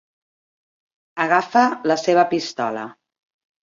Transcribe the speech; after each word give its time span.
Agafa 1.27 1.65
la 1.93 2.01
seva 2.07 2.27
pistola! 2.35 2.91